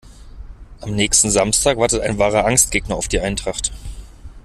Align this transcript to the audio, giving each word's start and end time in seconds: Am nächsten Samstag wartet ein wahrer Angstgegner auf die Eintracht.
Am 0.79 0.95
nächsten 0.95 1.29
Samstag 1.29 1.77
wartet 1.77 2.01
ein 2.01 2.17
wahrer 2.17 2.45
Angstgegner 2.45 2.95
auf 2.95 3.07
die 3.07 3.19
Eintracht. 3.19 3.71